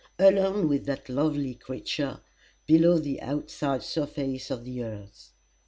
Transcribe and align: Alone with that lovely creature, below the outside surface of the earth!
Alone 0.17 0.67
with 0.67 0.87
that 0.87 1.09
lovely 1.09 1.53
creature, 1.53 2.21
below 2.65 2.97
the 2.97 3.21
outside 3.21 3.83
surface 3.83 4.49
of 4.49 4.65
the 4.65 4.83
earth! 4.83 5.29